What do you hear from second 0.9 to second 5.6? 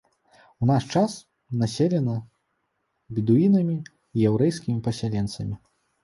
час населена бедуінамі і яўрэйскімі пасяленцамі.